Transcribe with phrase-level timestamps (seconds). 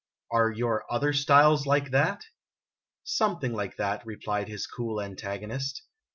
[0.31, 2.25] "Are your other styles like that?'"
[3.03, 5.83] Something like that," replied his cool antagonist.